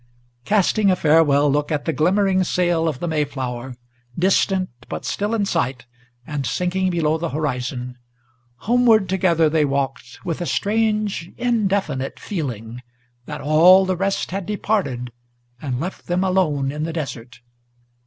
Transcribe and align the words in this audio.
Casting 0.45 0.89
a 0.89 0.95
farewell 0.95 1.47
look 1.51 1.71
at 1.71 1.85
the 1.85 1.93
glimmering 1.93 2.43
sail 2.43 2.87
of 2.87 2.97
the 2.97 3.07
Mayflower, 3.07 3.75
Distant, 4.17 4.71
but 4.89 5.05
still 5.05 5.35
in 5.35 5.45
sight, 5.45 5.85
and 6.25 6.43
sinking 6.43 6.89
below 6.89 7.19
the 7.19 7.29
horizon, 7.29 7.99
Homeward 8.65 9.07
together 9.07 9.47
they 9.47 9.63
walked, 9.63 10.25
with 10.25 10.41
a 10.41 10.47
strange, 10.47 11.29
indefinite 11.37 12.19
feeling, 12.19 12.81
That 13.27 13.41
all 13.41 13.85
the 13.85 13.95
rest 13.95 14.31
had 14.31 14.47
departed 14.47 15.11
and 15.61 15.79
left 15.79 16.07
them 16.07 16.23
alone 16.23 16.71
in 16.71 16.81
the 16.81 16.93
desert. 16.93 17.41